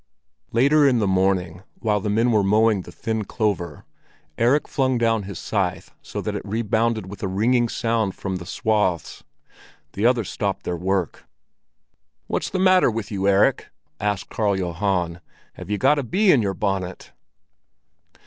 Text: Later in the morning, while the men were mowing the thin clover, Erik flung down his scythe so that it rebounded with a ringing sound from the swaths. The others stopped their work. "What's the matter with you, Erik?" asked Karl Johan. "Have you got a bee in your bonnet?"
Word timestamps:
Later 0.51 0.87
in 0.87 0.97
the 0.97 1.05
morning, 1.05 1.61
while 1.75 1.99
the 1.99 2.09
men 2.09 2.31
were 2.31 2.41
mowing 2.41 2.81
the 2.81 2.91
thin 2.91 3.23
clover, 3.23 3.85
Erik 4.35 4.67
flung 4.67 4.97
down 4.97 5.21
his 5.29 5.37
scythe 5.37 5.93
so 6.01 6.21
that 6.21 6.33
it 6.33 6.41
rebounded 6.43 7.05
with 7.05 7.21
a 7.21 7.27
ringing 7.27 7.69
sound 7.69 8.15
from 8.15 8.37
the 8.37 8.45
swaths. 8.47 9.23
The 9.93 10.07
others 10.07 10.27
stopped 10.31 10.63
their 10.63 10.75
work. 10.75 11.27
"What's 12.25 12.49
the 12.49 12.57
matter 12.57 12.89
with 12.89 13.11
you, 13.11 13.27
Erik?" 13.27 13.67
asked 13.99 14.29
Karl 14.31 14.57
Johan. 14.57 15.21
"Have 15.53 15.69
you 15.69 15.77
got 15.77 15.99
a 15.99 16.03
bee 16.03 16.31
in 16.31 16.41
your 16.41 16.55
bonnet?" 16.55 17.11